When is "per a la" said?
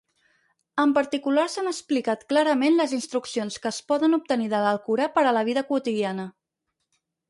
5.19-5.49